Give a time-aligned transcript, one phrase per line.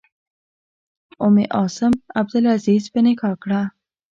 [1.23, 3.61] ام عاصم عبدالعزیز په نکاح کړه.